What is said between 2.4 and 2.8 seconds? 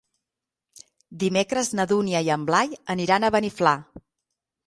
Blai